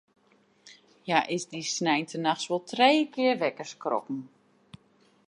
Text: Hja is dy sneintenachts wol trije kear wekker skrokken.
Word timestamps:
Hja 1.03 1.19
is 1.35 1.43
dy 1.51 1.61
sneintenachts 1.77 2.47
wol 2.49 2.63
trije 2.71 3.05
kear 3.13 3.37
wekker 3.41 3.67
skrokken. 3.71 4.19